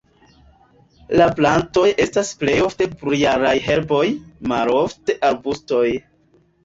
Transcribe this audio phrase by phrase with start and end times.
[1.21, 4.03] La plantoj estas plej ofte plurjaraj herboj,
[4.53, 5.85] malofte arbustoj.